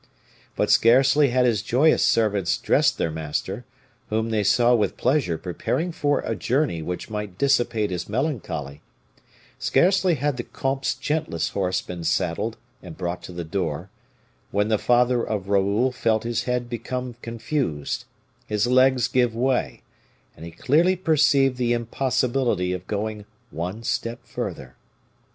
But 0.55 0.71
scarcely 0.71 1.29
had 1.29 1.45
his 1.45 1.61
joyous 1.61 2.03
servants 2.03 2.57
dressed 2.57 2.97
their 2.97 3.11
master, 3.11 3.65
whom 4.09 4.31
they 4.31 4.43
saw 4.43 4.73
with 4.73 4.97
pleasure 4.97 5.37
preparing 5.37 5.91
for 5.91 6.21
a 6.21 6.35
journey 6.35 6.81
which 6.81 7.11
might 7.11 7.37
dissipate 7.37 7.91
his 7.91 8.09
melancholy; 8.09 8.81
scarcely 9.59 10.15
had 10.15 10.37
the 10.37 10.43
comte's 10.43 10.95
gentlest 10.95 11.51
horse 11.51 11.83
been 11.83 12.03
saddled 12.03 12.57
and 12.81 12.97
brought 12.97 13.21
to 13.21 13.31
the 13.31 13.43
door, 13.43 13.91
when 14.49 14.69
the 14.69 14.79
father 14.79 15.23
of 15.23 15.49
Raoul 15.49 15.91
felt 15.91 16.23
his 16.23 16.45
head 16.45 16.67
become 16.67 17.13
confused, 17.21 18.05
his 18.47 18.65
legs 18.65 19.07
give 19.07 19.35
way, 19.35 19.83
and 20.35 20.43
he 20.45 20.49
clearly 20.51 20.95
perceived 20.95 21.57
the 21.57 21.73
impossibility 21.73 22.73
of 22.73 22.87
going 22.87 23.25
one 23.51 23.83
step 23.83 24.25
further. 24.25 24.75